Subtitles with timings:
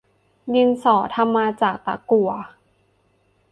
[0.53, 2.31] ดินสอทำมาจากตะกั่ว